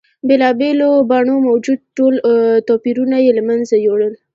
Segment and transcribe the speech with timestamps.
[0.27, 2.13] بېلا بېلو بڼو موجود ټول
[2.67, 4.13] توپیرونه یې له منځه یوړل.